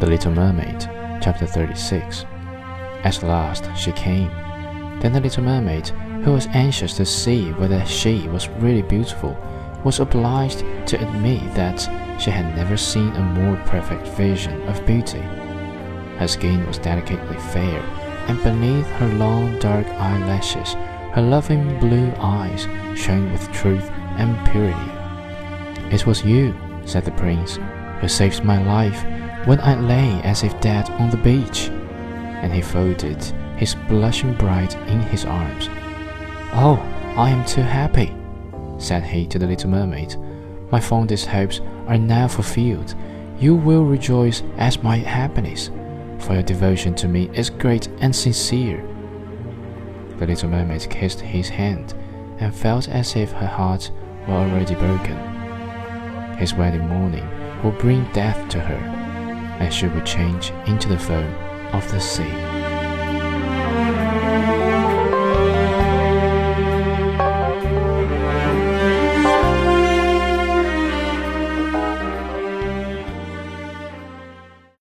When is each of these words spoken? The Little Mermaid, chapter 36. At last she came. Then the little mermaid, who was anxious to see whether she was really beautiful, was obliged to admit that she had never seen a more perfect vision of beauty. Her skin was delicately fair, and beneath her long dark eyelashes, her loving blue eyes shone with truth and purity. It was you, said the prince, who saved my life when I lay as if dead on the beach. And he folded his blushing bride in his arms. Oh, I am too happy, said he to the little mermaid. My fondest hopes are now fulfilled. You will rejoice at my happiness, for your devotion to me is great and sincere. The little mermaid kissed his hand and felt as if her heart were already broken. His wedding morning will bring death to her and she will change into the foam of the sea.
The 0.00 0.06
Little 0.06 0.32
Mermaid, 0.32 0.80
chapter 1.20 1.44
36. 1.44 2.24
At 3.04 3.22
last 3.22 3.68
she 3.76 3.92
came. 3.92 4.30
Then 4.98 5.12
the 5.12 5.20
little 5.20 5.44
mermaid, 5.44 5.88
who 6.24 6.32
was 6.32 6.46
anxious 6.54 6.96
to 6.96 7.04
see 7.04 7.52
whether 7.52 7.84
she 7.84 8.26
was 8.28 8.48
really 8.48 8.80
beautiful, 8.80 9.36
was 9.84 10.00
obliged 10.00 10.64
to 10.86 11.06
admit 11.06 11.42
that 11.54 11.80
she 12.18 12.30
had 12.30 12.56
never 12.56 12.78
seen 12.78 13.10
a 13.10 13.20
more 13.20 13.56
perfect 13.66 14.08
vision 14.16 14.62
of 14.68 14.86
beauty. 14.86 15.20
Her 16.16 16.28
skin 16.28 16.66
was 16.66 16.78
delicately 16.78 17.36
fair, 17.52 17.82
and 18.26 18.42
beneath 18.42 18.86
her 18.86 19.08
long 19.18 19.58
dark 19.58 19.86
eyelashes, 19.86 20.72
her 21.12 21.22
loving 21.22 21.78
blue 21.78 22.10
eyes 22.16 22.66
shone 22.98 23.30
with 23.32 23.52
truth 23.52 23.90
and 24.16 24.34
purity. 24.50 25.94
It 25.94 26.06
was 26.06 26.24
you, 26.24 26.54
said 26.86 27.04
the 27.04 27.12
prince, 27.12 27.58
who 28.00 28.08
saved 28.08 28.44
my 28.44 28.62
life 28.62 29.04
when 29.46 29.60
I 29.60 29.78
lay 29.80 30.20
as 30.22 30.42
if 30.42 30.58
dead 30.60 30.88
on 30.90 31.10
the 31.10 31.16
beach. 31.16 31.68
And 31.68 32.52
he 32.52 32.62
folded 32.62 33.22
his 33.56 33.74
blushing 33.88 34.34
bride 34.34 34.74
in 34.88 35.00
his 35.00 35.24
arms. 35.24 35.68
Oh, 36.52 36.82
I 37.16 37.30
am 37.30 37.44
too 37.44 37.62
happy, 37.62 38.14
said 38.78 39.04
he 39.04 39.26
to 39.26 39.38
the 39.38 39.46
little 39.46 39.70
mermaid. 39.70 40.16
My 40.70 40.80
fondest 40.80 41.26
hopes 41.26 41.60
are 41.86 41.98
now 41.98 42.28
fulfilled. 42.28 42.94
You 43.38 43.54
will 43.54 43.84
rejoice 43.84 44.42
at 44.56 44.82
my 44.82 44.96
happiness, 44.96 45.70
for 46.18 46.34
your 46.34 46.42
devotion 46.42 46.94
to 46.96 47.08
me 47.08 47.30
is 47.34 47.50
great 47.50 47.88
and 48.00 48.14
sincere. 48.14 48.86
The 50.18 50.26
little 50.26 50.50
mermaid 50.50 50.88
kissed 50.90 51.20
his 51.20 51.48
hand 51.48 51.94
and 52.38 52.54
felt 52.54 52.88
as 52.88 53.16
if 53.16 53.32
her 53.32 53.46
heart 53.46 53.90
were 54.26 54.34
already 54.34 54.74
broken. 54.74 55.16
His 56.36 56.54
wedding 56.54 56.86
morning 56.86 57.26
will 57.62 57.72
bring 57.72 58.04
death 58.12 58.48
to 58.50 58.60
her 58.60 58.74
and 59.60 59.72
she 59.72 59.86
will 59.86 60.02
change 60.02 60.50
into 60.66 60.88
the 60.88 60.98
foam 60.98 61.34
of 61.72 61.90
the 61.90 62.00
sea. 62.00 62.59